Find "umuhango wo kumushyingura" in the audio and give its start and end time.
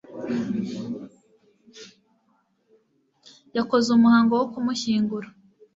3.91-5.27